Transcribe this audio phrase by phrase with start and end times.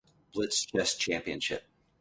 [0.33, 1.63] Blitz Chess Championship.